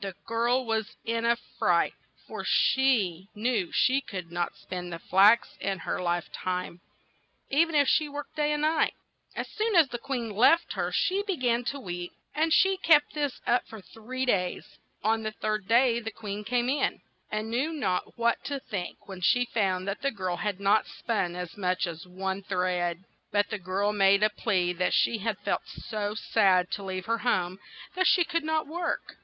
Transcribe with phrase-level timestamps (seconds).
[0.00, 1.94] The girl was in a fright,
[2.28, 6.82] for she knew she could not spin the flax in her life time,
[7.50, 8.94] e ven if she worked day and night.
[9.34, 13.14] As soon as the queen left her she be gan to weep, and she kept
[13.14, 14.78] this up for three days.
[15.02, 19.20] On the third day the queen came in, and knew not what to think when
[19.20, 23.02] she found that the girl had not yet spun as much as one thread.
[23.32, 27.18] But the girl made a plea that she had felt so sad to leave her
[27.18, 27.58] home
[27.96, 29.14] that she could not work.